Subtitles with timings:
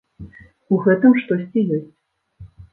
[0.77, 1.87] У гэтым штосьці ёсць.